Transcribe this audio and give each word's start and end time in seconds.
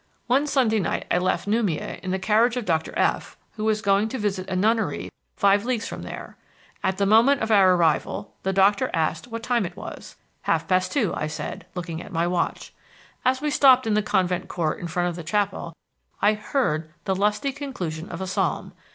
One 0.25 0.47
Sunday 0.47 0.79
night 0.79 1.05
I 1.11 1.19
left 1.19 1.47
Noumea 1.47 1.99
in 2.01 2.09
the 2.09 2.17
carriage 2.17 2.57
of 2.57 2.65
Dr. 2.65 2.91
F...... 2.97 3.37
who 3.51 3.65
was 3.65 3.83
going 3.83 4.09
to 4.09 4.17
visit 4.17 4.49
a 4.49 4.55
nunnery 4.55 5.11
five 5.35 5.63
leagues 5.63 5.87
from 5.87 6.01
there. 6.01 6.37
At 6.83 6.97
the 6.97 7.05
moment 7.05 7.41
of 7.43 7.51
our 7.51 7.75
arrival 7.75 8.33
the 8.41 8.51
doctor 8.51 8.89
asked 8.95 9.27
what 9.27 9.43
time 9.43 9.63
it 9.63 9.77
was. 9.77 10.15
'Half 10.41 10.67
past 10.67 10.91
two,' 10.91 11.13
I 11.15 11.27
said, 11.27 11.67
looking 11.75 12.01
at 12.01 12.11
my 12.11 12.25
watch. 12.25 12.73
As 13.23 13.41
we 13.41 13.51
stopped 13.51 13.85
in 13.85 13.93
the 13.93 14.01
convent 14.01 14.47
court 14.47 14.79
in 14.79 14.87
front 14.87 15.07
of 15.07 15.15
the 15.15 15.23
chapel 15.23 15.73
I 16.19 16.33
heard 16.33 16.91
the 17.05 17.13
lusty 17.13 17.51
conclusion 17.51 18.09
of 18.09 18.21
a 18.21 18.25
psalm. 18.25 18.73